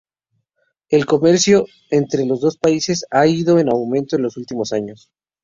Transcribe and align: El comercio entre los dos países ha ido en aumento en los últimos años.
El 0.89 1.05
comercio 1.05 1.67
entre 1.91 2.25
los 2.25 2.41
dos 2.41 2.57
países 2.57 3.05
ha 3.11 3.27
ido 3.27 3.59
en 3.59 3.69
aumento 3.69 4.15
en 4.15 4.23
los 4.23 4.35
últimos 4.35 4.73
años. 4.73 5.11